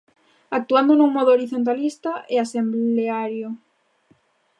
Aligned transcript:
Actuando 0.57 0.93
dun 0.95 1.11
modo 1.15 1.29
horizontalista 1.35 2.11
e 2.33 2.35
asembleario. 2.45 3.47